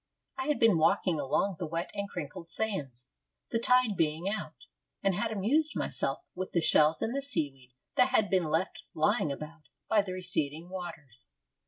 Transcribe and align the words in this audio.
I 0.35 0.47
had 0.47 0.59
been 0.59 0.79
walking 0.79 1.19
along 1.19 1.57
the 1.59 1.67
wet 1.67 1.91
and 1.93 2.09
crinkled 2.09 2.49
sands, 2.49 3.07
the 3.51 3.59
tide 3.59 3.95
being 3.95 4.27
out, 4.27 4.55
and 5.03 5.13
had 5.13 5.31
amused 5.31 5.75
myself 5.75 6.23
with 6.33 6.53
the 6.53 6.59
shells 6.61 7.03
and 7.03 7.15
the 7.15 7.21
seaweed 7.21 7.73
that 7.97 8.07
had 8.09 8.27
been 8.31 8.45
left 8.45 8.81
lying 8.95 9.31
about 9.31 9.67
by 9.87 10.01
the 10.01 10.13
receding 10.13 10.69
waters. 10.69 11.29